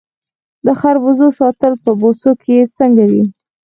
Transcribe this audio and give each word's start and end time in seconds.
د 0.65 0.67
خربوزو 0.79 1.27
ساتل 1.39 1.73
په 1.83 1.91
بوسو 1.99 2.31
کې 2.43 2.57
څنګه 2.77 3.03
وي؟ 3.11 3.23